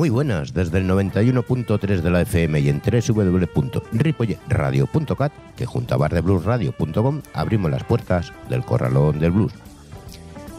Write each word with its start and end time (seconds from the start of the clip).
Muy 0.00 0.08
buenas, 0.08 0.54
desde 0.54 0.78
el 0.78 0.88
91.3 0.88 2.00
de 2.00 2.10
la 2.10 2.22
FM 2.22 2.58
y 2.60 2.70
en 2.70 2.80
www.ripolletradio.cat, 2.80 5.32
que 5.54 5.66
junto 5.66 5.94
a 5.94 5.98
bardebluesradio.com 5.98 7.20
abrimos 7.34 7.70
las 7.70 7.84
puertas 7.84 8.32
del 8.48 8.64
corralón 8.64 9.18
del 9.18 9.32
blues. 9.32 9.52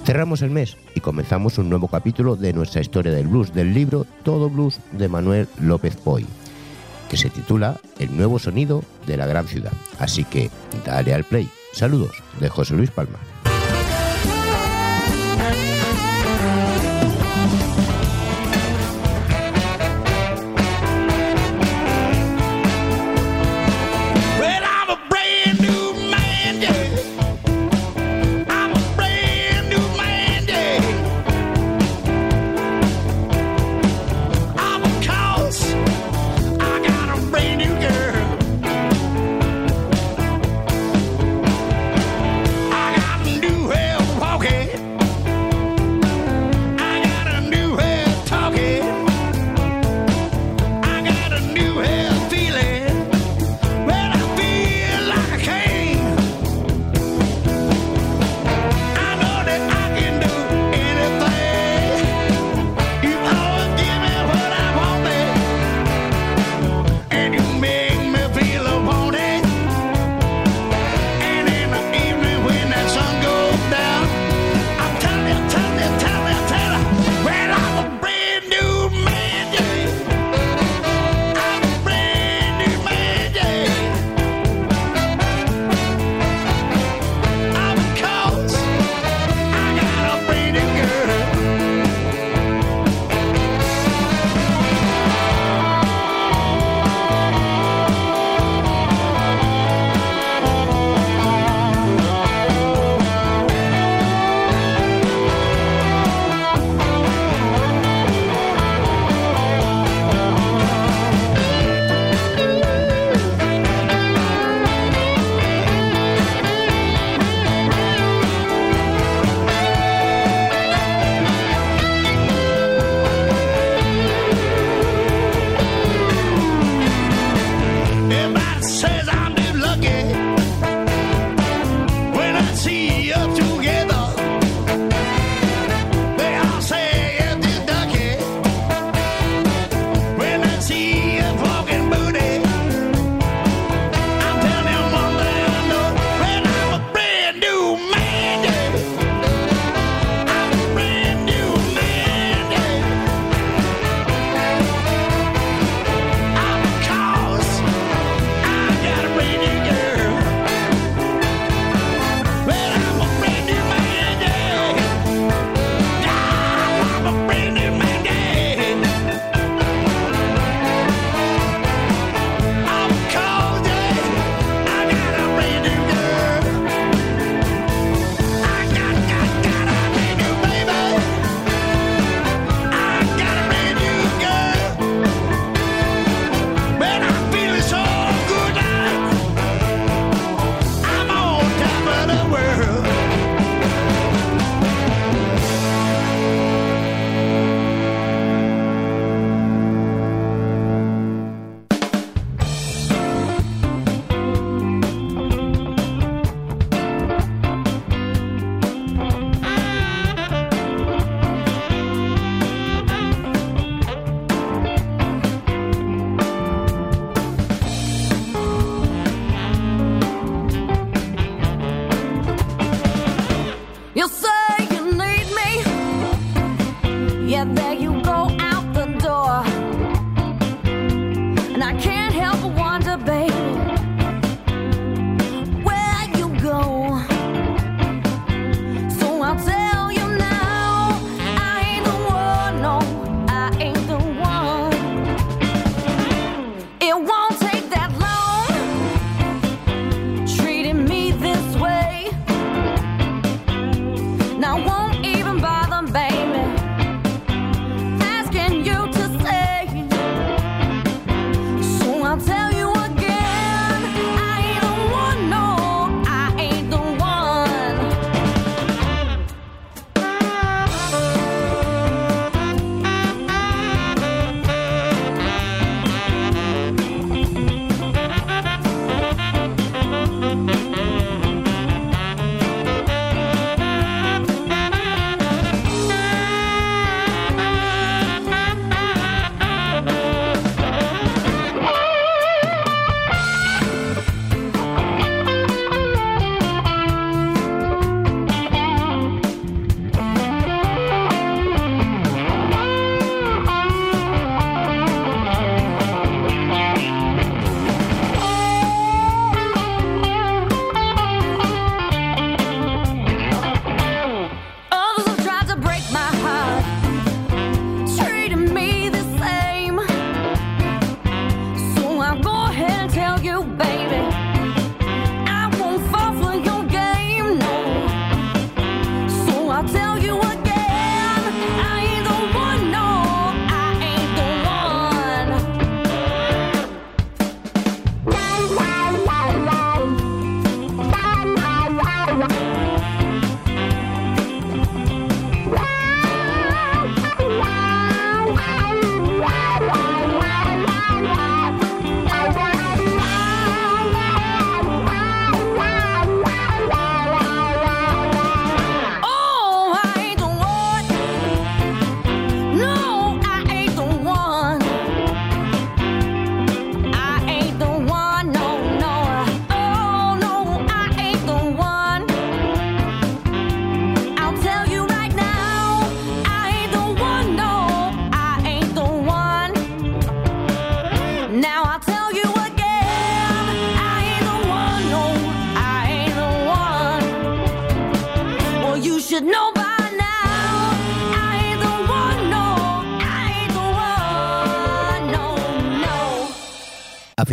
Cerramos 0.04 0.41
el 0.41 0.49
mes 0.49 0.77
y 0.95 0.99
comenzamos 0.99 1.57
un 1.59 1.70
nuevo 1.70 1.88
capítulo 1.88 2.36
de 2.36 2.54
nuestra 2.54 2.81
historia 2.81 3.11
del 3.11 3.27
blues, 3.27 3.54
del 3.54 3.73
libro 3.73 4.05
Todo 4.23 4.50
Blues 4.50 4.79
de 4.91 5.07
Manuel 5.07 5.47
López 5.60 5.96
Poy, 5.96 6.25
que 7.10 7.18
se 7.18 7.29
titula 7.29 7.79
El 8.00 8.18
nuevo 8.18 8.39
sonido 8.39 8.83
de 9.05 9.18
la 9.18 9.27
gran 9.27 9.47
ciudad. 9.47 9.71
Así 10.00 10.24
que 10.24 10.50
dale 10.86 11.14
al 11.14 11.24
play. 11.24 11.50
Saludos 11.74 12.11
de 12.39 12.50
José 12.50 12.74
Luis 12.74 12.89
Palma. 12.89 13.19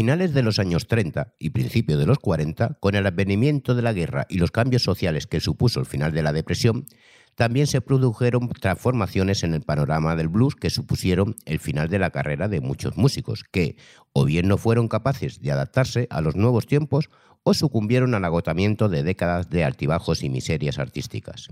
finales 0.08 0.32
de 0.32 0.42
los 0.42 0.58
años 0.58 0.86
30 0.86 1.34
y 1.38 1.50
principios 1.50 1.98
de 1.98 2.06
los 2.06 2.18
40, 2.18 2.78
con 2.80 2.94
el 2.94 3.06
advenimiento 3.06 3.74
de 3.74 3.82
la 3.82 3.92
guerra 3.92 4.24
y 4.30 4.38
los 4.38 4.50
cambios 4.50 4.82
sociales 4.82 5.26
que 5.26 5.38
supuso 5.38 5.80
el 5.80 5.84
final 5.84 6.12
de 6.12 6.22
la 6.22 6.32
depresión, 6.32 6.86
también 7.34 7.66
se 7.66 7.82
produjeron 7.82 8.48
transformaciones 8.48 9.42
en 9.42 9.52
el 9.52 9.60
panorama 9.60 10.16
del 10.16 10.28
blues 10.28 10.54
que 10.54 10.70
supusieron 10.70 11.36
el 11.44 11.58
final 11.58 11.90
de 11.90 11.98
la 11.98 12.08
carrera 12.08 12.48
de 12.48 12.62
muchos 12.62 12.96
músicos, 12.96 13.44
que 13.44 13.76
o 14.14 14.24
bien 14.24 14.48
no 14.48 14.56
fueron 14.56 14.88
capaces 14.88 15.42
de 15.42 15.52
adaptarse 15.52 16.06
a 16.08 16.22
los 16.22 16.36
nuevos 16.36 16.66
tiempos 16.66 17.10
o 17.42 17.52
sucumbieron 17.52 18.14
al 18.14 18.24
agotamiento 18.24 18.88
de 18.88 19.02
décadas 19.02 19.50
de 19.50 19.62
altibajos 19.62 20.22
y 20.22 20.30
miserias 20.30 20.78
artísticas. 20.78 21.50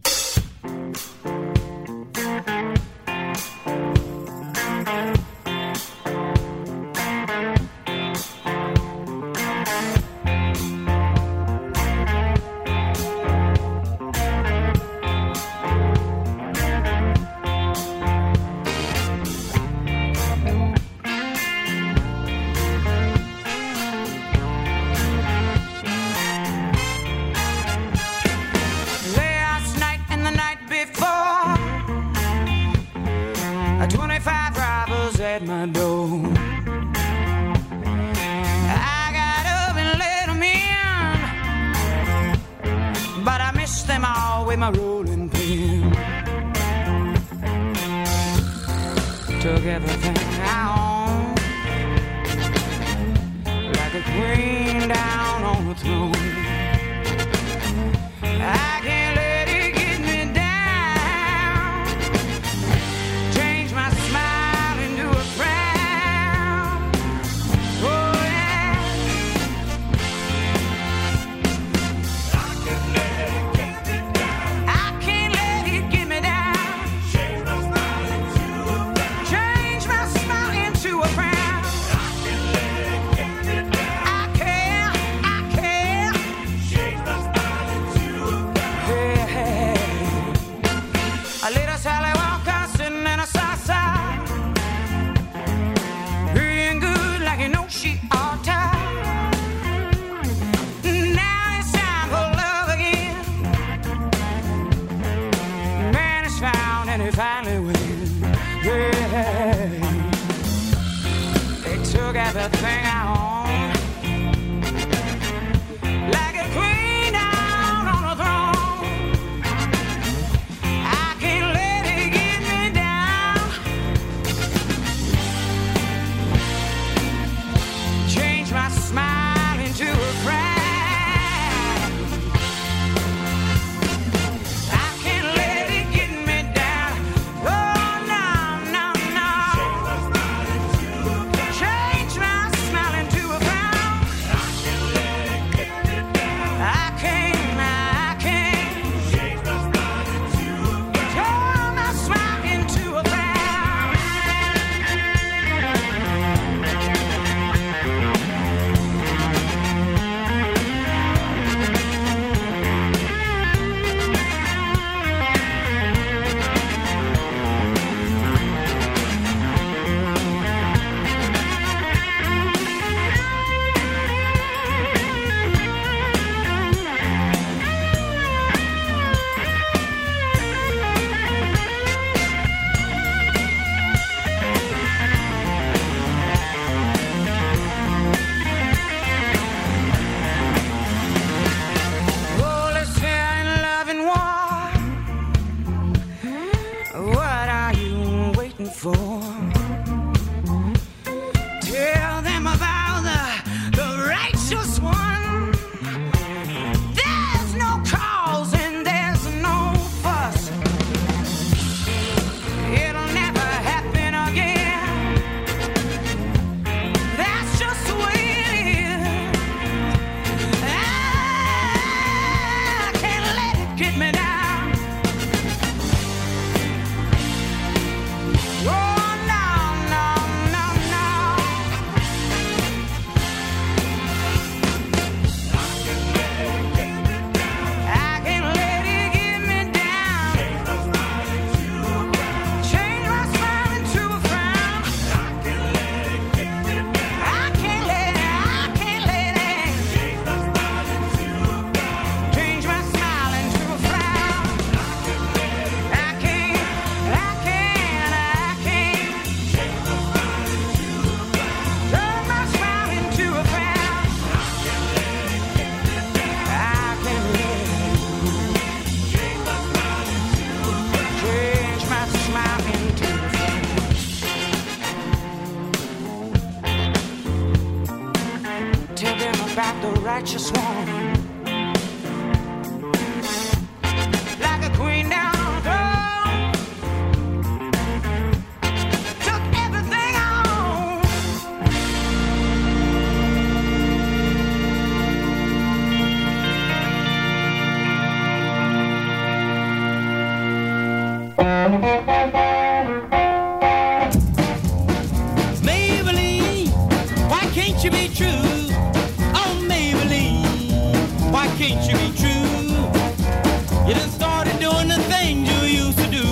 Can't 311.68 311.88
you 311.88 311.96
be 311.96 312.16
true? 312.16 313.88
You 313.88 313.94
done 313.94 314.11
started 314.11 314.58
doing 314.61 314.88
the 314.88 315.00
things 315.11 315.50
you 315.50 315.85
used 315.85 315.99
to 315.99 316.08
do. 316.11 316.26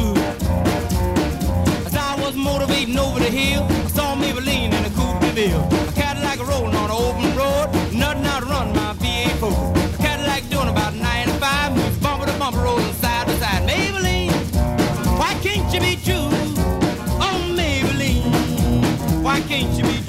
As 1.87 1.97
I 1.97 2.15
was 2.21 2.37
motivating 2.37 2.97
over 2.99 3.19
the 3.19 3.31
hill, 3.31 3.67
I 3.69 3.89
saw 3.89 4.15
Maybelline 4.15 4.73
in 4.73 4.85
a 4.85 4.91
coupe 4.91 5.21
de 5.21 5.31
ville. 5.33 5.67
A 5.89 5.93
Cadillac 5.93 6.39
rolling 6.47 6.77
on 6.77 6.91
an 6.91 6.97
open 7.07 7.37
road, 7.37 7.67
nothing 7.93 8.27
out 8.27 8.41
to 8.43 8.47
run 8.47 8.73
my 8.75 8.95
V8 9.03 9.95
A 9.95 9.99
Cadillac 9.99 10.49
doing 10.51 10.69
about 10.69 10.95
95, 10.95 11.77
moves 11.77 11.99
bumper 11.99 12.27
to 12.27 12.39
bumper, 12.39 12.61
rolling 12.61 12.93
side 12.95 13.27
to 13.27 13.37
side. 13.39 13.69
Maybelline, 13.69 14.31
why 15.19 15.35
can't 15.43 15.67
you 15.75 15.81
be 15.81 15.97
true? 15.97 16.31
Oh, 17.27 17.39
Maybelline, 17.59 19.23
why 19.23 19.41
can't 19.41 19.73
you 19.77 19.83
be 19.83 20.04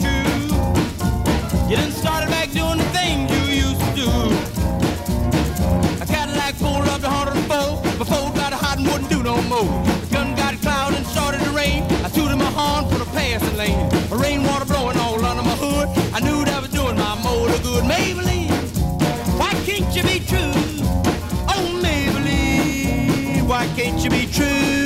wouldn't 9.05 9.24
do 9.24 9.29
no 9.29 9.41
more. 9.43 9.83
The 10.01 10.07
gun 10.12 10.35
got 10.35 10.59
cloud 10.62 10.93
and 10.93 11.05
started 11.05 11.41
to 11.41 11.50
rain. 11.51 11.83
I 12.03 12.09
tooted 12.09 12.38
my 12.38 12.45
horn 12.45 12.89
for 12.91 12.97
the 12.97 13.05
passing 13.12 13.57
lane. 13.57 13.89
The 14.09 14.15
rainwater 14.15 14.65
blowing 14.65 14.97
all 14.97 15.24
under 15.24 15.43
my 15.43 15.55
hood. 15.55 15.88
I 16.13 16.19
knew 16.19 16.45
that 16.45 16.62
was 16.62 16.71
doing 16.71 16.95
my 16.95 17.15
motor 17.24 17.62
good. 17.63 17.83
Maybelline, 17.83 18.50
why 19.39 19.51
can't 19.65 19.95
you 19.95 20.03
be 20.03 20.19
true? 20.25 20.53
Oh, 21.50 21.81
Maybelline, 21.83 23.47
why 23.47 23.67
can't 23.75 24.03
you 24.03 24.09
be 24.09 24.25
true? 24.27 24.85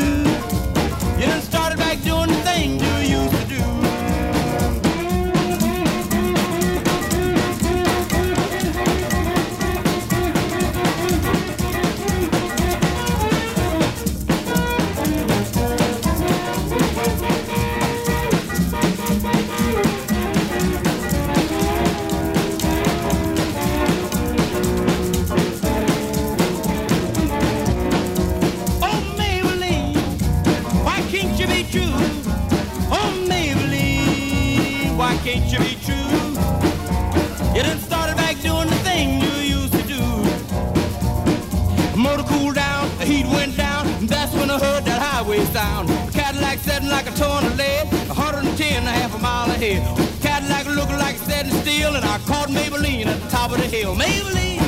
Ahead. 49.62 50.22
Cadillac 50.22 50.66
looking 50.68 50.98
like 50.98 51.18
setting 51.18 51.52
still, 51.52 51.96
and 51.96 52.06
I 52.06 52.18
caught 52.20 52.50
Maybelline 52.50 53.08
at 53.08 53.22
the 53.22 53.30
top 53.30 53.52
of 53.52 53.58
the 53.58 53.66
hill. 53.66 53.96
Maybelline, 53.96 54.62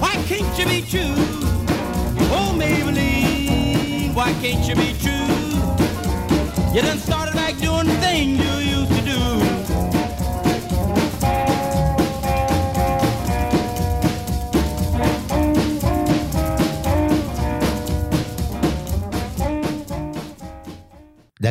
why 0.00 0.14
can't 0.26 0.58
you 0.58 0.66
be 0.66 0.82
true? 0.82 1.14
Oh, 2.32 2.52
Maybelline, 2.56 4.14
why 4.14 4.32
can't 4.42 4.66
you 4.68 4.74
be 4.74 4.94
true? 4.98 5.20
You 6.74 6.82
done 6.82 6.98
started 6.98 7.19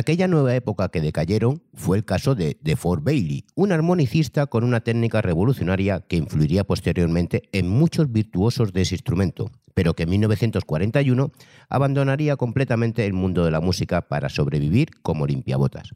aquella 0.00 0.28
nueva 0.28 0.54
época 0.54 0.88
que 0.88 1.00
decayeron 1.00 1.62
fue 1.74 1.96
el 1.96 2.04
caso 2.04 2.34
de 2.34 2.58
DeFord 2.62 3.02
Bailey, 3.02 3.44
un 3.54 3.72
armonicista 3.72 4.46
con 4.46 4.64
una 4.64 4.80
técnica 4.80 5.22
revolucionaria 5.22 6.00
que 6.00 6.16
influiría 6.16 6.64
posteriormente 6.64 7.42
en 7.52 7.68
muchos 7.68 8.10
virtuosos 8.10 8.72
de 8.72 8.82
ese 8.82 8.96
instrumento, 8.96 9.50
pero 9.74 9.94
que 9.94 10.04
en 10.04 10.10
1941 10.10 11.32
abandonaría 11.68 12.36
completamente 12.36 13.06
el 13.06 13.12
mundo 13.12 13.44
de 13.44 13.50
la 13.50 13.60
música 13.60 14.08
para 14.08 14.28
sobrevivir 14.28 14.90
como 15.02 15.26
limpiabotas. 15.26 15.90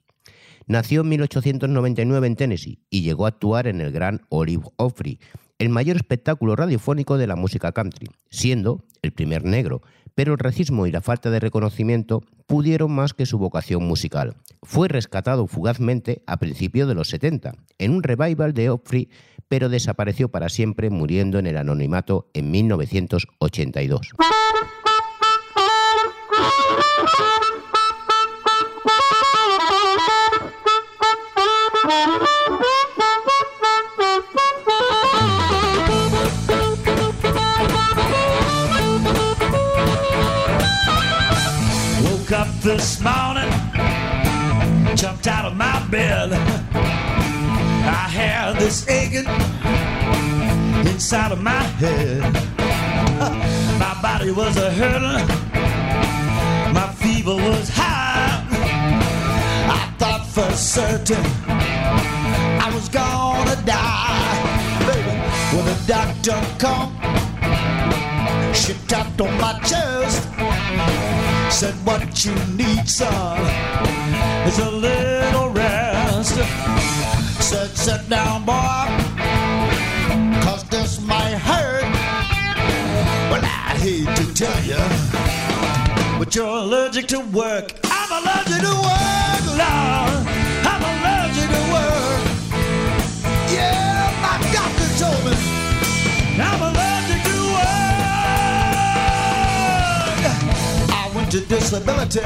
Nació 0.67 1.01
en 1.03 1.09
1899 1.09 2.27
en 2.27 2.37
Tennessee 2.37 2.79
y 2.91 3.03
llegó 3.03 3.27
a 3.27 3.29
actuar 3.29 3.67
en 3.67 3.81
el 3.81 3.93
Gran 3.93 4.23
Olive 4.29 4.65
Opry, 4.77 5.19
el 5.59 5.69
mayor 5.69 5.97
espectáculo 5.97 6.57
radiofónico 6.57 7.17
de 7.17 7.27
la 7.27 7.37
música 7.37 7.73
country, 7.73 8.09
siendo 8.31 8.85
el 9.03 9.13
primer 9.13 9.45
negro, 9.45 9.83
pero 10.15 10.33
el 10.33 10.39
racismo 10.39 10.87
y 10.87 10.93
la 10.93 11.01
falta 11.01 11.31
de 11.31 11.41
reconocimiento 11.41 12.23
pudieron 12.47 12.93
más 12.93 13.15
que 13.15 13.27
su 13.27 13.39
vocación 13.39 13.85
musical. 13.85 14.37
Fue 14.63 14.89
rescatado 14.89 15.47
fugazmente 15.47 16.23
a 16.27 16.39
principios 16.39 16.89
de 16.89 16.95
los 16.95 17.09
70, 17.09 17.55
en 17.79 17.93
un 17.93 18.03
revival 18.03 18.55
de 18.55 18.71
Opry, 18.71 19.09
pero 19.49 19.69
desapareció 19.69 20.31
para 20.31 20.49
siempre 20.49 20.91
muriendo 20.91 21.39
en 21.39 21.47
el 21.47 21.57
anonimato 21.57 22.31
en 22.35 22.51
1982. 22.51 24.11
this 42.65 42.99
morning, 42.99 43.51
jumped 44.97 45.27
out 45.27 45.45
of 45.45 45.55
my 45.55 45.87
bed. 45.91 46.33
I 46.33 48.09
had 48.09 48.57
this 48.59 48.89
aching 48.89 49.27
inside 50.91 51.33
of 51.33 51.43
my 51.43 51.63
head. 51.83 52.23
My 53.79 53.95
body 54.01 54.31
was 54.31 54.57
a 54.57 54.71
hurting, 54.71 55.27
my 56.73 56.89
fever 56.97 57.35
was 57.35 57.69
high. 57.69 58.43
I 59.69 59.95
thought 59.99 60.27
for 60.27 60.51
certain 60.53 61.25
I 62.67 62.71
was 62.75 62.89
gonna 62.89 63.57
die. 63.67 64.87
Baby, 64.87 65.15
when 65.55 65.67
the 65.67 65.79
doctor 65.87 66.41
come, 66.59 66.95
she 68.55 68.73
tapped 68.89 69.21
on 69.21 69.39
my 69.39 69.59
chest 69.61 70.34
said 71.55 71.75
what 71.87 72.25
you 72.25 72.35
need, 72.57 72.89
son, 72.89 73.41
is 74.49 74.59
a 74.59 74.69
little 74.69 75.51
rest. 75.51 76.35
Said, 77.41 77.71
sit 77.77 78.09
down, 78.09 78.45
boy, 78.45 78.87
cause 80.43 80.65
this 80.65 81.01
might 81.01 81.39
hurt. 81.49 81.85
Well, 83.31 83.45
I 83.45 83.77
hate 83.79 84.17
to 84.17 84.35
tell 84.35 84.63
you, 84.65 86.19
but 86.19 86.35
you're 86.35 86.45
allergic 86.45 87.07
to 87.09 87.21
work. 87.21 87.79
I'm 87.85 88.11
allergic 88.21 88.61
to 88.69 88.75
work, 88.91 89.45
Lord. 89.57 90.44
To 101.35 101.41
disability 101.47 102.21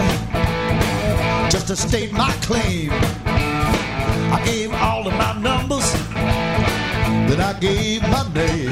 just 1.49 1.67
to 1.69 1.75
state 1.75 2.13
my 2.13 2.31
claim. 2.43 2.91
I 2.93 4.43
gave 4.45 4.71
all 4.75 5.07
of 5.07 5.15
my 5.15 5.33
numbers, 5.41 5.91
then 6.13 7.41
I 7.41 7.59
gave 7.59 8.03
my 8.03 8.31
name. 8.35 8.71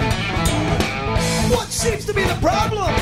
What 1.50 1.69
seems 1.69 2.05
to 2.05 2.12
be 2.12 2.23
the 2.25 2.37
problem? 2.43 2.95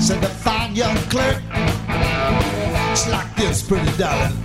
Said 0.00 0.22
the 0.22 0.28
fine 0.28 0.74
young 0.74 0.96
clerk. 1.12 1.42
It's 2.92 3.06
like 3.10 3.36
this, 3.36 3.60
pretty 3.60 3.94
darling. 3.98 4.38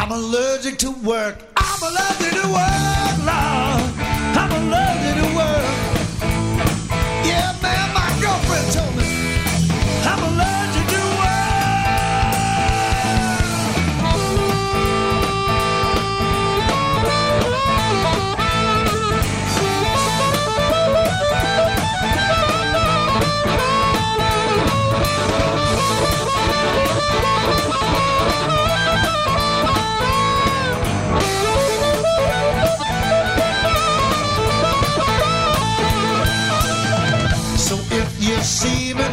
I'm 0.00 0.10
allergic 0.10 0.76
to 0.78 0.90
work. 1.04 1.44
I'm 1.56 1.82
allergic 1.82 2.32
to 2.42 2.48
work, 2.48 3.16
Lord. 3.30 3.92
I'm 4.42 4.50
deceiving, 38.56 39.12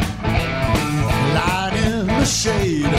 lying 1.36 1.76
in 1.84 2.06
the 2.06 2.24
shade. 2.24 2.94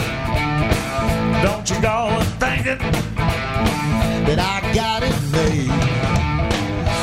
Don't 1.42 1.68
you 1.68 1.80
go 1.82 2.06
and 2.06 2.28
thinking 2.38 2.78
that 4.26 4.38
I 4.38 4.60
got 4.72 5.02
it 5.02 5.16
made. 5.32 5.68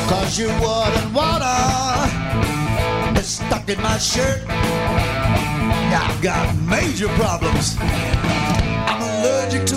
Cause 0.08 0.38
your 0.38 0.48
wood 0.60 0.92
and 1.00 1.14
water 1.14 1.60
is 3.20 3.26
stuck 3.36 3.68
in 3.68 3.82
my 3.82 3.98
shirt. 3.98 4.40
I've 4.48 6.22
got 6.22 6.56
major 6.56 7.08
problems. 7.08 7.76
I'm 7.80 9.02
allergic 9.02 9.66
to 9.66 9.73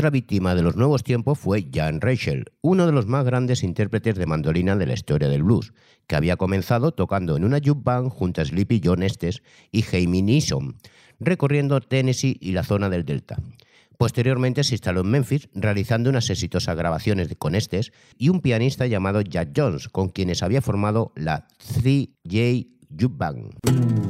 Otra 0.00 0.08
víctima 0.08 0.54
de 0.54 0.62
los 0.62 0.76
nuevos 0.76 1.04
tiempos 1.04 1.38
fue 1.38 1.68
Jan 1.70 2.00
Rachel, 2.00 2.46
uno 2.62 2.86
de 2.86 2.92
los 2.92 3.06
más 3.06 3.22
grandes 3.22 3.62
intérpretes 3.62 4.14
de 4.14 4.24
mandolina 4.24 4.74
de 4.74 4.86
la 4.86 4.94
historia 4.94 5.28
del 5.28 5.42
blues, 5.42 5.74
que 6.06 6.16
había 6.16 6.38
comenzado 6.38 6.92
tocando 6.92 7.36
en 7.36 7.44
una 7.44 7.58
jukebox 7.58 7.84
band 7.84 8.08
junto 8.08 8.40
a 8.40 8.46
Sleepy 8.46 8.80
John 8.82 9.02
Estes 9.02 9.42
y 9.70 9.82
Jamie 9.82 10.22
Neeson, 10.22 10.78
recorriendo 11.18 11.82
Tennessee 11.82 12.38
y 12.40 12.52
la 12.52 12.64
zona 12.64 12.88
del 12.88 13.04
Delta. 13.04 13.36
Posteriormente 13.98 14.64
se 14.64 14.76
instaló 14.76 15.02
en 15.02 15.10
Memphis, 15.10 15.50
realizando 15.52 16.08
unas 16.08 16.30
exitosas 16.30 16.78
grabaciones 16.78 17.28
con 17.38 17.54
Estes 17.54 17.92
y 18.16 18.30
un 18.30 18.40
pianista 18.40 18.86
llamado 18.86 19.20
Jack 19.20 19.50
Jones, 19.54 19.90
con 19.90 20.08
quienes 20.08 20.42
había 20.42 20.62
formado 20.62 21.12
la 21.14 21.46
3J 21.74 22.68
Jukebox 22.88 23.18
Band. 23.18 24.09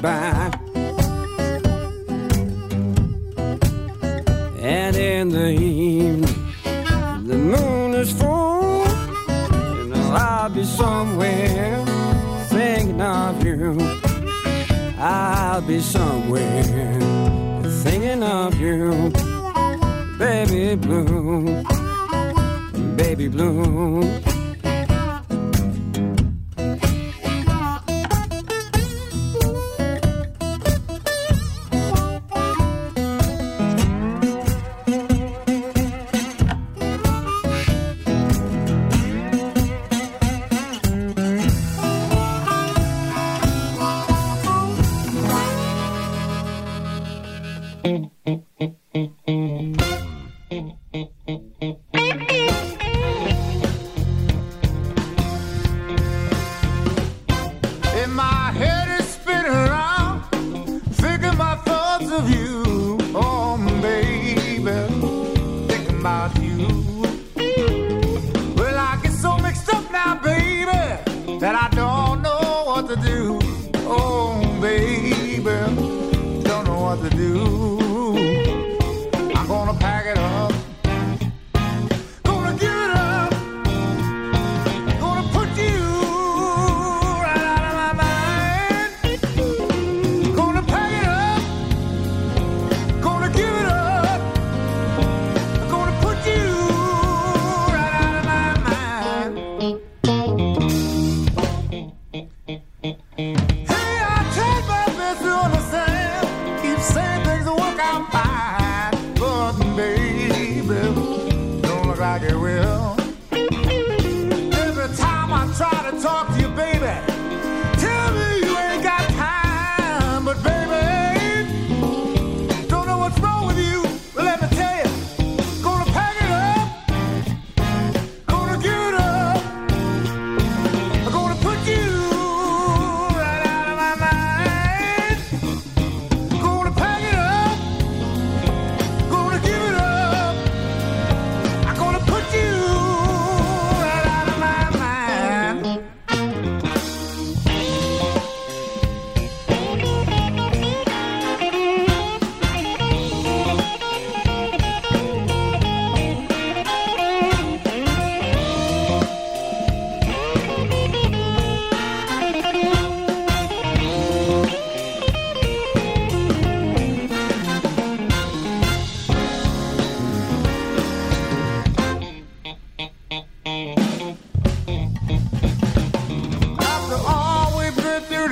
goodbye. 0.00 0.45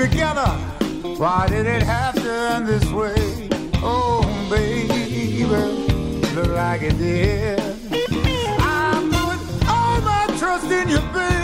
together. 0.08 0.50
Why 1.18 1.46
did 1.48 1.66
it 1.66 1.82
have 1.82 2.14
to 2.14 2.30
end 2.30 2.66
this 2.66 2.84
way? 2.90 3.48
Oh, 3.76 4.22
baby, 4.50 5.44
look 5.44 6.48
like 6.48 6.82
it 6.82 6.98
did. 6.98 7.60
I 8.60 9.00
put 9.14 9.68
all 9.68 10.00
my 10.02 10.26
trust 10.38 10.70
in 10.70 10.88
you, 10.88 11.00
baby. 11.12 11.43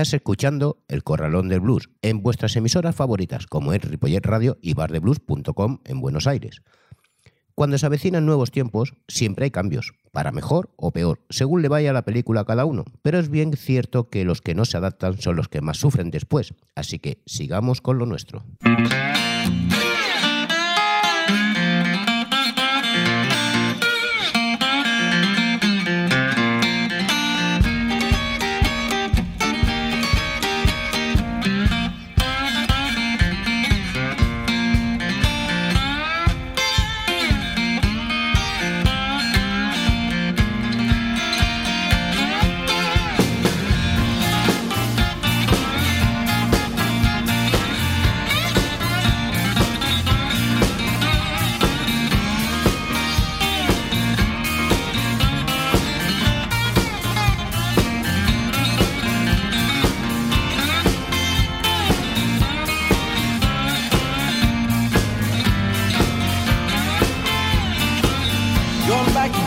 Estás 0.00 0.14
escuchando 0.14 0.82
El 0.88 1.04
Corralón 1.04 1.50
del 1.50 1.60
Blues 1.60 1.90
en 2.00 2.22
vuestras 2.22 2.56
emisoras 2.56 2.96
favoritas 2.96 3.46
como 3.46 3.74
es 3.74 3.82
Ripollet 3.82 4.24
Radio 4.24 4.56
y 4.62 4.72
bardeblues.com 4.72 5.80
en 5.84 6.00
Buenos 6.00 6.26
Aires. 6.26 6.62
Cuando 7.54 7.76
se 7.76 7.84
avecinan 7.84 8.24
nuevos 8.24 8.50
tiempos, 8.50 8.94
siempre 9.08 9.44
hay 9.44 9.50
cambios, 9.50 9.92
para 10.10 10.32
mejor 10.32 10.70
o 10.76 10.90
peor, 10.90 11.20
según 11.28 11.60
le 11.60 11.68
vaya 11.68 11.92
la 11.92 12.06
película 12.06 12.40
a 12.40 12.44
cada 12.46 12.64
uno, 12.64 12.86
pero 13.02 13.18
es 13.18 13.28
bien 13.28 13.54
cierto 13.58 14.08
que 14.08 14.24
los 14.24 14.40
que 14.40 14.54
no 14.54 14.64
se 14.64 14.78
adaptan 14.78 15.20
son 15.20 15.36
los 15.36 15.48
que 15.48 15.60
más 15.60 15.76
sufren 15.76 16.10
después, 16.10 16.54
así 16.74 16.98
que 16.98 17.20
sigamos 17.26 17.82
con 17.82 17.98
lo 17.98 18.06
nuestro. 18.06 18.42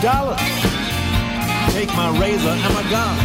Dallas. 0.04 0.38
Take 1.72 1.88
my 1.96 2.10
razor 2.20 2.50
and 2.50 2.74
my 2.74 2.84
gun. 2.90 3.16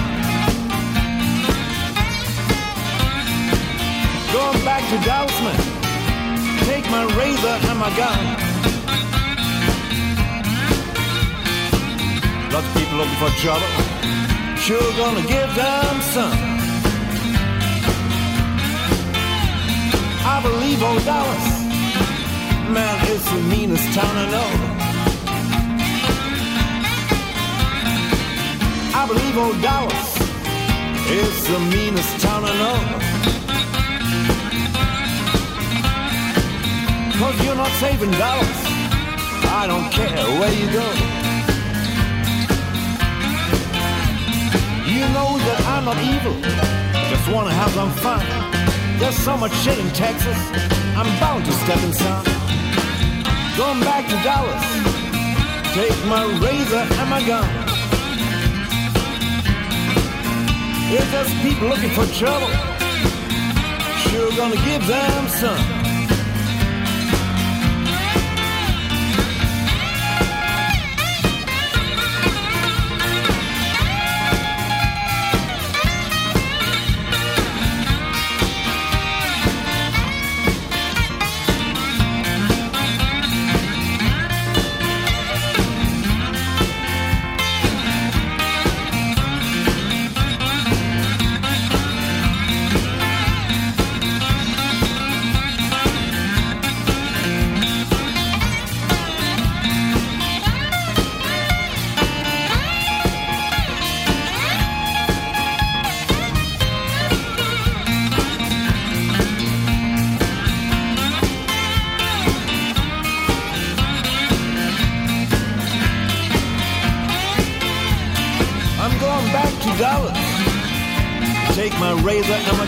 Going 4.31 4.63
back 4.63 4.83
to 4.87 4.97
Dallas, 5.03 5.37
man. 5.43 5.59
Take 6.69 6.89
my 6.89 7.03
razor 7.19 7.55
and 7.67 7.79
my 7.79 7.91
gun. 7.97 8.23
Lots 12.53 12.65
of 12.65 12.73
people 12.77 12.97
looking 12.99 13.19
for 13.23 13.31
trouble. 13.43 13.73
Sure 14.55 14.89
gonna 14.95 15.27
give 15.27 15.51
them 15.55 16.01
some. 16.15 16.39
I 20.33 20.39
believe 20.41 20.81
old 20.81 21.03
Dallas. 21.03 21.45
Man, 22.71 22.95
it's 23.11 23.29
the 23.29 23.41
meanest 23.51 23.93
town 23.93 24.15
I 24.15 24.31
know. 24.31 24.68
Believe 29.09 29.37
old 29.37 29.59
Dallas 29.59 30.09
is 31.09 31.47
the 31.47 31.59
meanest 31.73 32.19
town 32.21 32.43
I 32.45 32.53
know. 32.61 32.79
Cause 37.17 37.35
you're 37.43 37.55
not 37.55 37.71
safe 37.81 38.01
in 38.03 38.11
Dallas. 38.11 38.59
I 39.61 39.65
don't 39.65 39.89
care 39.91 40.25
where 40.39 40.53
you 40.53 40.67
go. 40.79 40.87
You 44.93 45.03
know 45.15 45.29
that 45.47 45.59
I'm 45.73 45.85
not 45.89 45.97
evil. 46.13 46.35
Just 47.09 47.25
wanna 47.33 47.53
have 47.61 47.71
some 47.71 47.91
fun. 48.05 48.23
There's 48.99 49.17
so 49.17 49.35
much 49.35 49.53
shit 49.63 49.79
in 49.79 49.89
Texas. 49.89 50.39
I'm 50.99 51.09
bound 51.19 51.45
to 51.45 51.51
step 51.63 51.81
inside. 51.81 52.25
Going 53.57 53.79
back 53.79 54.05
to 54.11 54.17
Dallas. 54.27 54.65
Take 55.73 55.97
my 56.05 56.23
razor 56.45 56.83
and 56.99 57.09
my 57.09 57.23
gun. 57.25 57.68
If 60.91 61.11
there's 61.11 61.31
people 61.43 61.67
looking 61.67 61.91
for 61.91 62.05
trouble, 62.07 62.47
sure 64.09 64.31
gonna 64.35 64.55
give 64.65 64.87
them 64.87 65.27
some. 65.27 65.78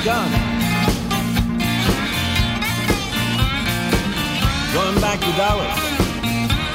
Gun. 0.04 0.32
Going 4.74 5.00
back 5.00 5.20
to 5.20 5.32
Dallas. 5.38 5.78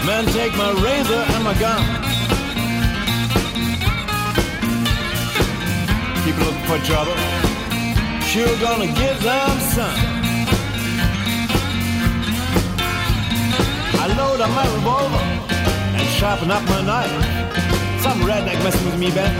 Man, 0.06 0.26
take 0.26 0.56
my 0.56 0.70
razor 0.70 1.22
and 1.34 1.42
my 1.42 1.54
gun. 1.58 1.82
People 6.24 6.44
looking 6.44 6.66
for 6.70 6.78
trouble. 6.86 7.16
Sure 8.22 8.54
gonna 8.60 8.86
give 8.86 9.20
them 9.22 9.58
some. 9.74 9.98
I 13.98 14.06
load 14.16 14.40
up 14.40 14.50
my 14.50 14.66
revolver 14.74 15.24
and 15.98 16.08
sharpen 16.10 16.50
up 16.52 16.62
my 16.68 16.82
knife. 16.82 18.02
Some 18.02 18.20
redneck 18.20 18.62
messing 18.62 18.86
with 18.86 18.98
me, 19.00 19.10
Ben. 19.10 19.34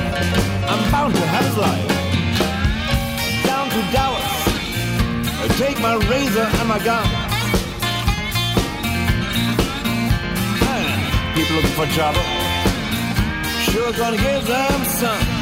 I'm 0.68 0.90
bound 0.90 1.14
to 1.14 1.20
have 1.20 1.44
his 1.44 1.57
life. 1.57 2.16
Dallas. 3.92 4.22
I 5.42 5.49
take 5.59 5.81
my 5.81 5.94
razor 6.11 6.49
and 6.59 6.68
my 6.68 6.79
gun. 6.79 7.07
Man, 10.61 11.35
people 11.35 11.57
looking 11.57 11.70
for 11.70 11.87
trouble. 11.94 12.22
Sure 13.70 13.92
gonna 13.92 14.16
give 14.16 14.46
them 14.46 14.85
some. 14.85 15.36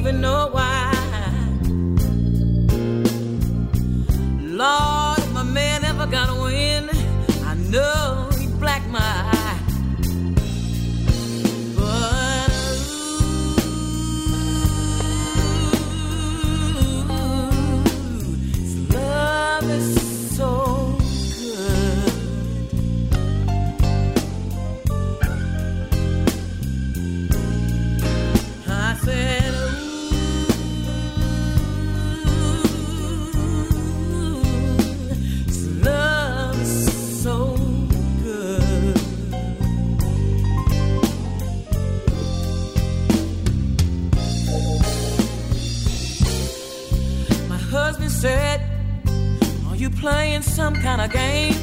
even 0.00 0.18
know 0.22 0.48
why. 0.50 0.79
kind 50.90 51.02
of 51.02 51.12
game. 51.12 51.59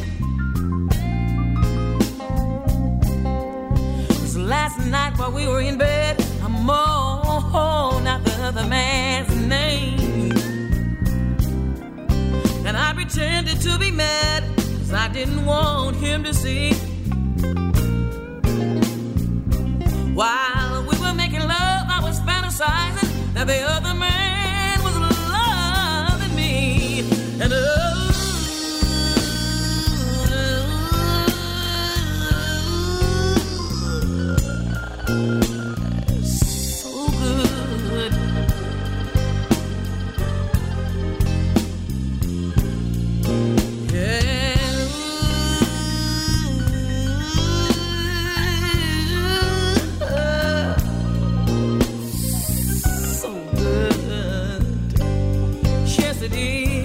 city. 56.30 56.77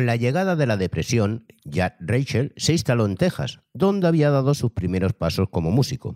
Con 0.00 0.06
la 0.06 0.16
llegada 0.16 0.56
de 0.56 0.66
la 0.66 0.78
depresión, 0.78 1.44
Jack 1.62 1.96
Rachel 2.00 2.54
se 2.56 2.72
instaló 2.72 3.04
en 3.04 3.18
Texas, 3.18 3.60
donde 3.74 4.06
había 4.08 4.30
dado 4.30 4.54
sus 4.54 4.70
primeros 4.70 5.12
pasos 5.12 5.50
como 5.50 5.70
músico. 5.70 6.14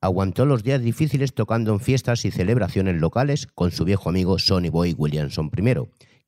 Aguantó 0.00 0.46
los 0.46 0.64
días 0.64 0.82
difíciles 0.82 1.32
tocando 1.32 1.72
en 1.72 1.78
fiestas 1.78 2.24
y 2.24 2.32
celebraciones 2.32 2.96
locales 3.00 3.46
con 3.46 3.70
su 3.70 3.84
viejo 3.84 4.08
amigo 4.08 4.40
Sonny 4.40 4.68
Boy 4.68 4.96
Williamson 4.98 5.48
I, 5.56 5.74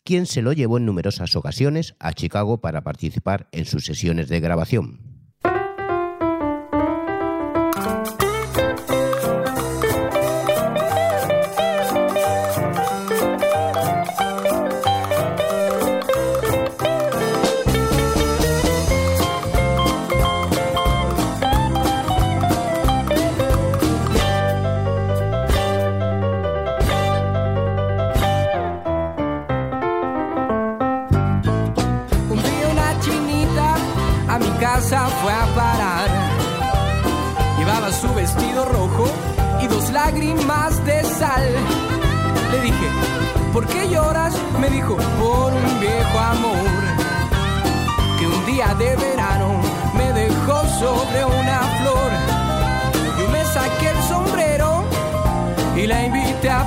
quien 0.05 0.27
se 0.27 0.43
lo 0.43 0.53
llevó 0.53 0.79
en 0.79 0.87
numerosas 0.87 1.35
ocasiones 1.35 1.97
a 1.99 2.13
Chicago 2.13 2.61
para 2.61 2.85
participar 2.85 3.49
en 3.51 3.65
sus 3.65 3.85
sesiones 3.85 4.29
de 4.29 4.39
grabación. 4.39 5.12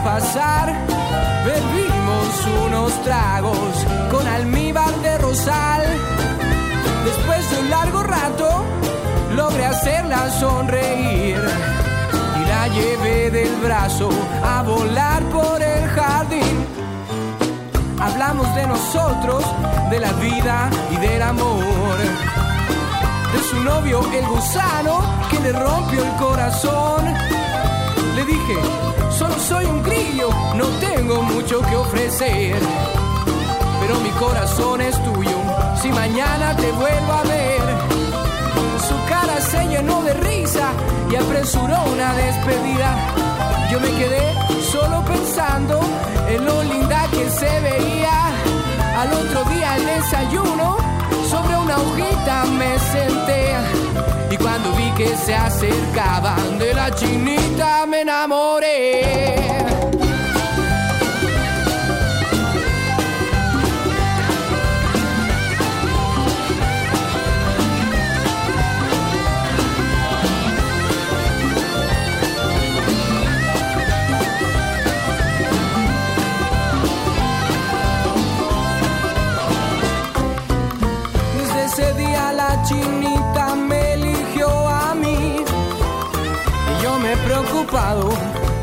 pasar. 0.06 0.72
Bebimos 1.43 2.32
unos 2.68 3.03
tragos 3.03 3.74
con 4.12 4.26
almíbar 4.28 4.93
de 5.01 5.18
rosal. 5.18 5.82
Después 7.03 7.41
de 7.49 7.60
un 7.64 7.70
largo 7.72 8.03
rato, 8.03 8.47
logré 9.36 9.66
hacerla 9.66 10.30
sonreír. 10.30 11.41
Y 12.39 12.47
la 12.47 12.68
llevé 12.68 13.32
del 13.32 13.56
brazo 13.64 14.10
a 14.43 14.62
volar 14.62 15.24
por 15.24 15.60
el 15.62 15.89
jardín. 15.89 16.56
Hablamos 17.99 18.47
de 18.56 18.68
nosotros, 18.68 19.43
de 19.89 19.99
la 19.99 20.14
vida 20.14 20.70
y 20.91 20.97
del 20.97 21.22
amor. 21.24 21.97
De 23.34 23.39
su 23.49 23.60
novio, 23.64 24.01
el 24.14 24.26
gusano, 24.28 25.01
que 25.32 25.39
le 25.39 25.51
rompió 25.51 26.06
el 26.06 26.16
corazón 26.18 27.45
Dije, 28.28 28.57
solo 29.11 29.36
soy 29.38 29.65
un 29.65 29.84
grillo, 29.84 30.30
no 30.55 30.65
tengo 30.80 31.21
mucho 31.21 31.61
que 31.61 31.76
ofrecer. 31.76 32.55
Pero 33.82 33.99
mi 33.99 34.09
corazón 34.11 34.82
es 34.82 34.95
tuyo, 35.03 35.38
si 35.82 35.89
mañana 35.89 36.55
te 36.55 36.71
vuelvo 36.71 37.13
a 37.13 37.23
ver. 37.23 37.61
Su 38.88 38.95
cara 39.07 39.39
se 39.41 39.67
llenó 39.67 40.01
de 40.01 40.13
risa 40.13 40.69
y 41.11 41.15
apresuró 41.15 41.78
una 41.93 42.13
despedida. 42.15 42.95
Yo 43.71 43.80
me 43.80 43.89
quedé 43.91 44.34
solo 44.71 45.03
pensando 45.05 45.80
en 46.28 46.45
lo 46.45 46.63
linda 46.63 47.07
que 47.11 47.30
se 47.30 47.59
veía. 47.59 48.32
Al 48.97 49.13
otro 49.13 49.43
día 49.53 49.76
el 49.76 49.86
desayuno, 49.86 50.78
una 51.66 51.78
hojita 51.78 52.45
me 52.45 52.78
senté. 52.80 53.55
Y 54.30 54.38
cuando 54.38 54.72
vi 54.74 54.91
que 54.91 55.16
se 55.18 55.34
acercaban 55.34 56.59
de 56.59 56.74
la 56.74 56.93
chinita 56.93 57.86
me 57.88 58.01
enamoré. 58.01 59.55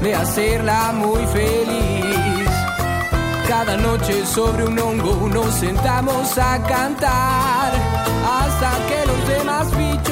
De 0.03 0.15
hacerla 0.15 0.93
muy 0.93 1.25
feliz. 1.27 2.49
Cada 3.49 3.77
noche 3.77 4.27
sobre 4.27 4.65
un 4.65 4.79
hongo 4.79 5.29
nos 5.29 5.55
sentamos 5.55 6.37
a 6.39 6.59
cantar 6.67 7.73
hasta 8.39 8.71
que 8.89 9.07
los 9.07 9.29
demás 9.29 9.77
bichos 9.77 10.12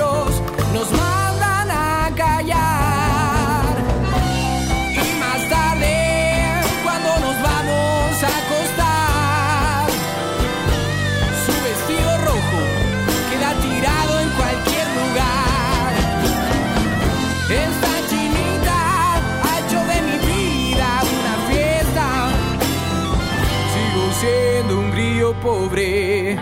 pobre, 25.35 26.37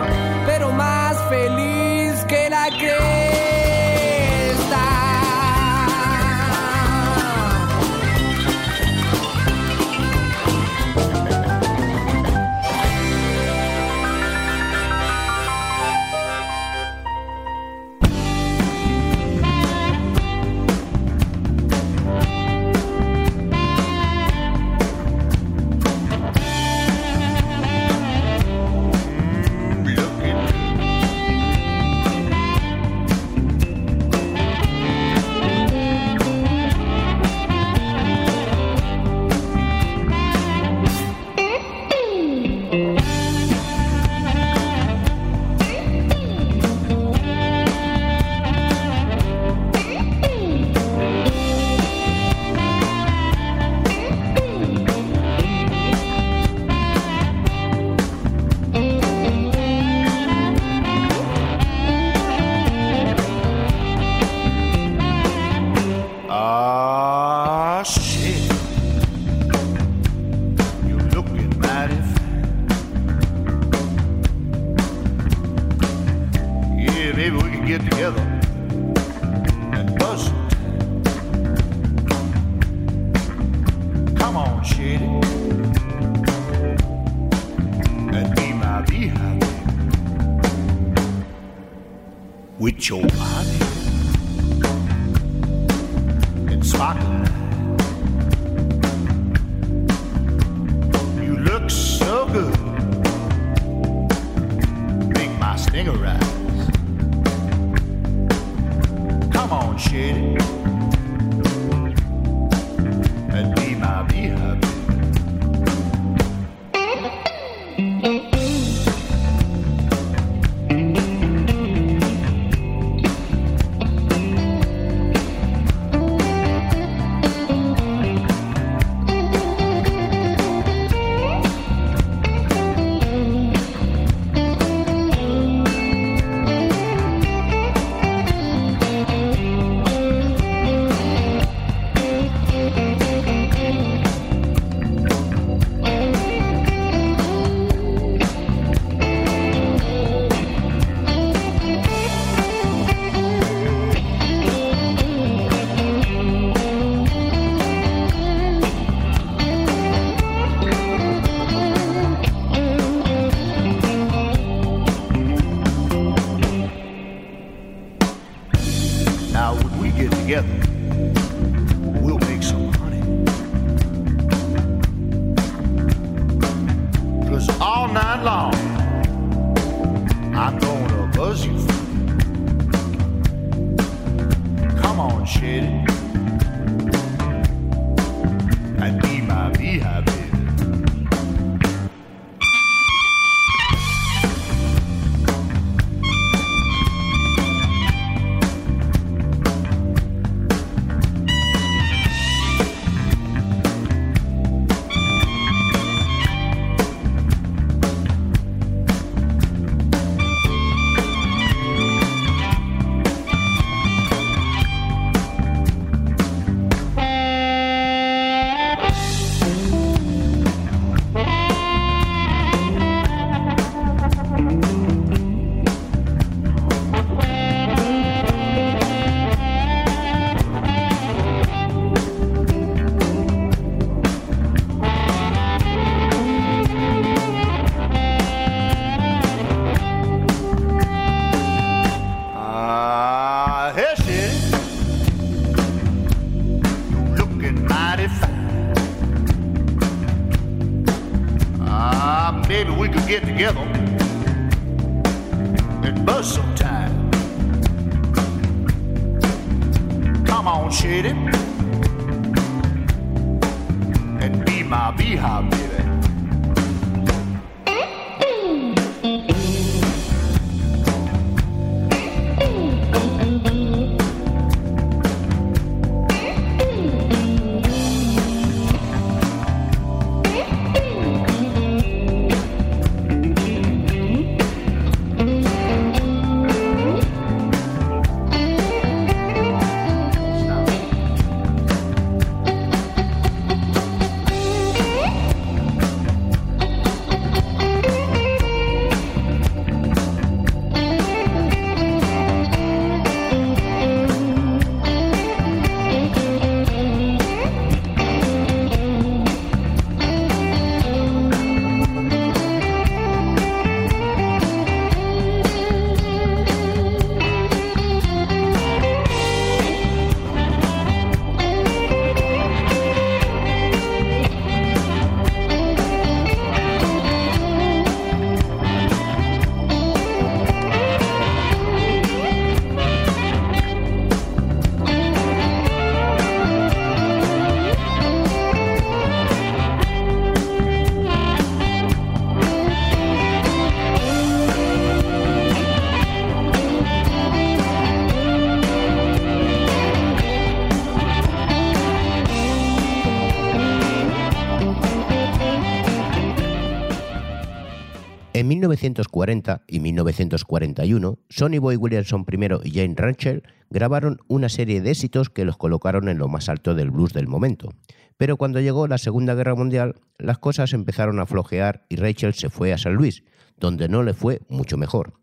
1940 358.68 359.62
y 359.66 359.80
1941, 359.80 361.18
Sonny 361.28 361.58
Boy 361.58 361.76
Williamson 361.76 362.26
I 362.30 362.68
y 362.68 362.70
Jane 362.70 362.94
Rancher 362.96 363.42
grabaron 363.70 364.18
una 364.28 364.48
serie 364.48 364.80
de 364.80 364.90
éxitos 364.90 365.30
que 365.30 365.44
los 365.44 365.56
colocaron 365.56 366.08
en 366.08 366.18
lo 366.18 366.28
más 366.28 366.48
alto 366.48 366.74
del 366.74 366.90
blues 366.90 367.12
del 367.12 367.28
momento. 367.28 367.70
Pero 368.18 368.36
cuando 368.36 368.60
llegó 368.60 368.86
la 368.86 368.98
Segunda 368.98 369.34
Guerra 369.34 369.54
Mundial, 369.54 369.94
las 370.18 370.38
cosas 370.38 370.72
empezaron 370.74 371.18
a 371.18 371.26
flojear 371.26 371.86
y 371.88 371.96
Rachel 371.96 372.34
se 372.34 372.50
fue 372.50 372.72
a 372.72 372.78
San 372.78 372.94
Luis, 372.94 373.24
donde 373.56 373.88
no 373.88 374.02
le 374.02 374.12
fue 374.12 374.42
mucho 374.48 374.76
mejor. 374.76 375.14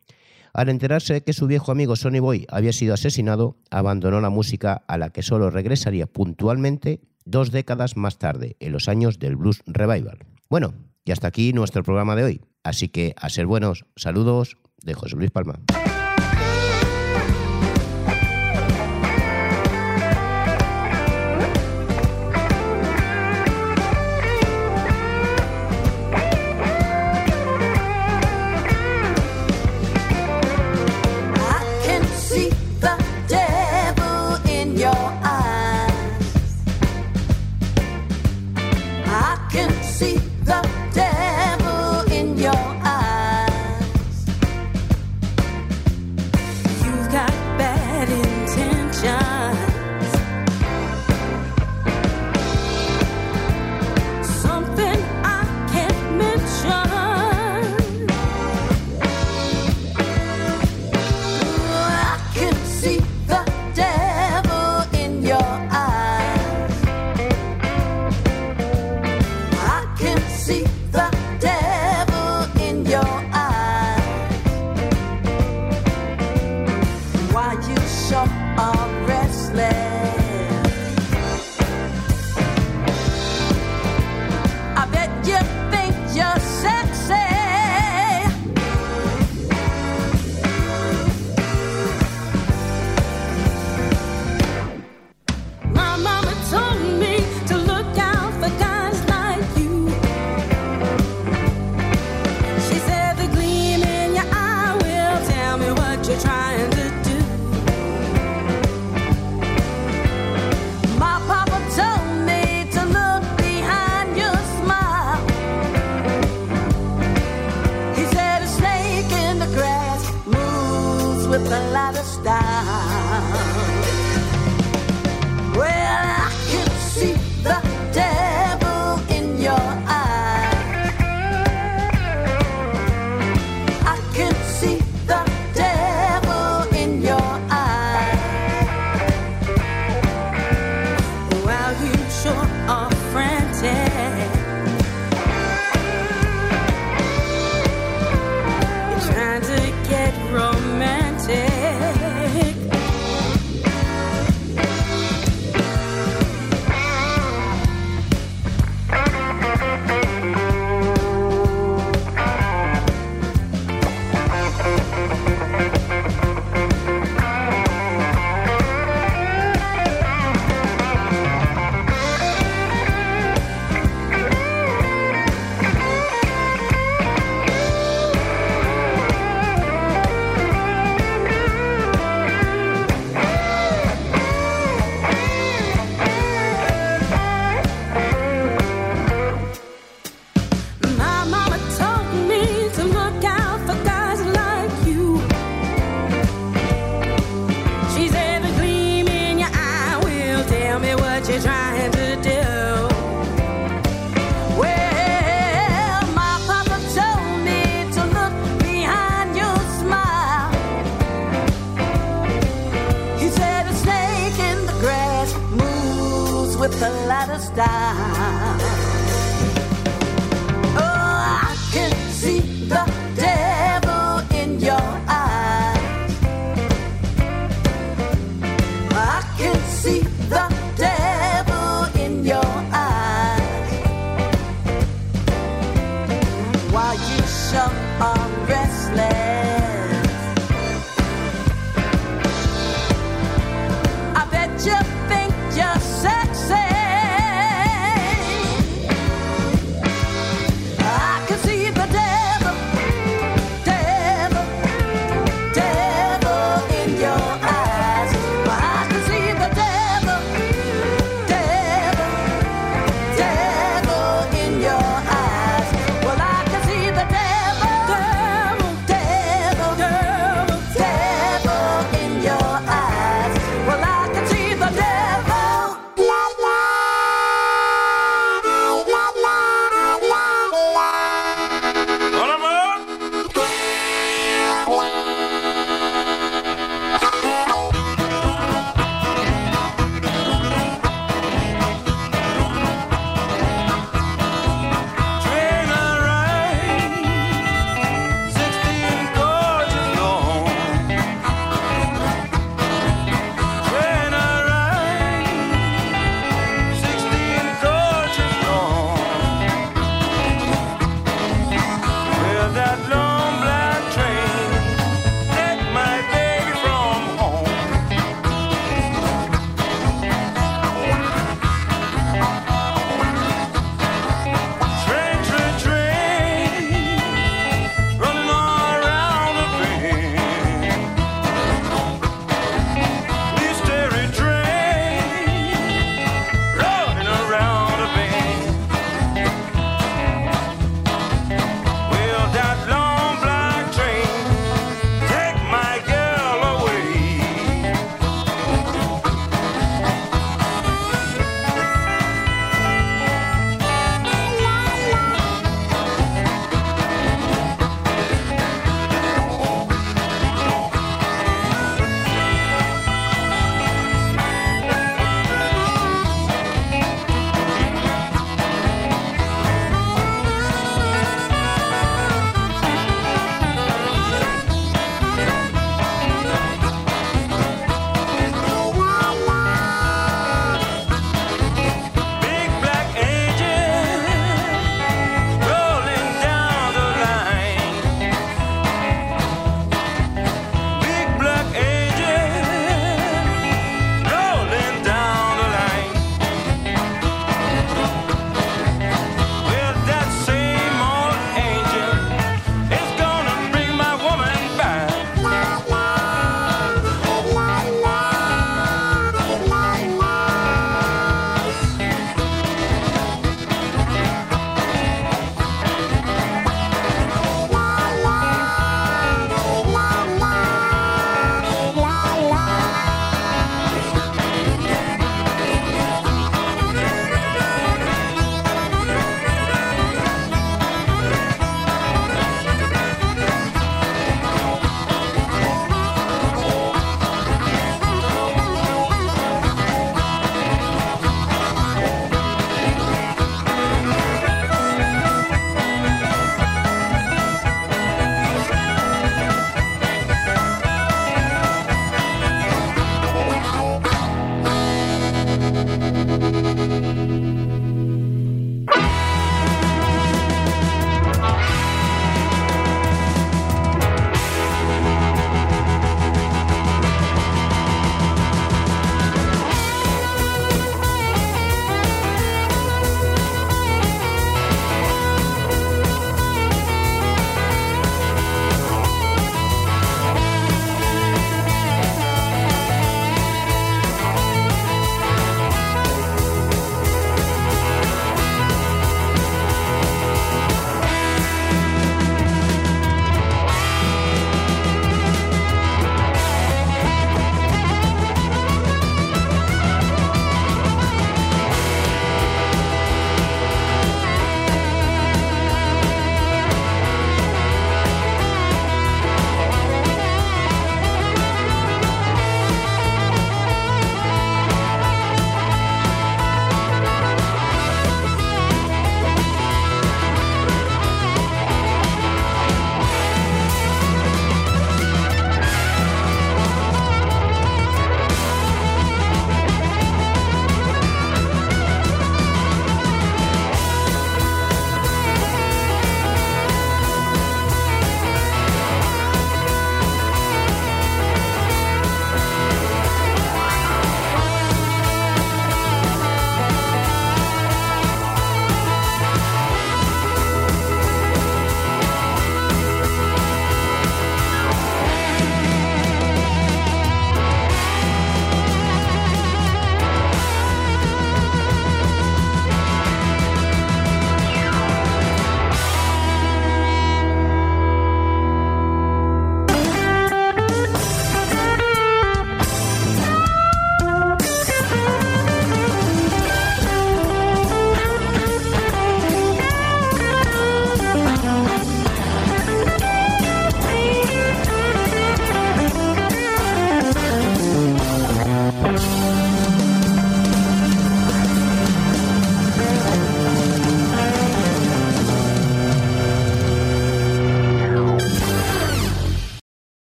Al 0.54 0.70
enterarse 0.70 1.22
que 1.22 1.34
su 1.34 1.48
viejo 1.48 1.72
amigo 1.72 1.96
Sonny 1.96 2.20
Boy 2.20 2.48
había 2.50 2.74
sido 2.74 2.94
asesinado, 2.94 3.58
abandonó 3.70 4.22
la 4.22 4.30
música 4.30 4.84
a 4.88 4.98
la 4.98 5.10
que 5.12 5.22
solo 5.22 5.52
regresaría 5.52 6.08
puntualmente 6.08 7.02
dos 7.26 7.52
décadas 7.52 7.98
más 7.98 8.18
tarde, 8.18 8.56
en 8.60 8.72
los 8.72 8.88
años 8.88 9.20
del 9.20 9.36
Blues 9.36 9.62
Revival. 9.68 10.20
Bueno, 10.50 10.74
y 11.04 11.12
hasta 11.12 11.28
aquí 11.28 11.54
nuestro 11.54 11.84
programa 11.84 12.16
de 12.16 12.24
hoy. 12.24 12.42
Así 12.66 12.90
que 12.90 13.14
a 13.16 13.30
ser 13.30 13.46
buenos, 13.46 13.86
saludos 13.96 14.58
de 14.82 14.96
José 14.96 15.16
Luis 15.16 15.30
Palma. 15.30 15.60